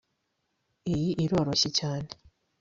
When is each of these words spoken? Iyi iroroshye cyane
Iyi 0.93 1.09
iroroshye 1.23 1.69
cyane 1.79 2.09